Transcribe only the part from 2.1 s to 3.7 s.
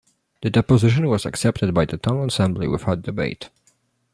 assembly without debate.